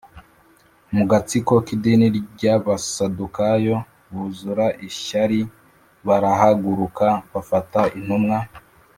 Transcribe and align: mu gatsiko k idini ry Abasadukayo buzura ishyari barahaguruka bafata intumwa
mu 0.95 1.03
gatsiko 1.11 1.53
k 1.65 1.67
idini 1.75 2.07
ry 2.17 2.43
Abasadukayo 2.55 3.75
buzura 4.13 4.65
ishyari 4.87 5.39
barahaguruka 6.07 7.07
bafata 7.33 7.81
intumwa 7.97 8.37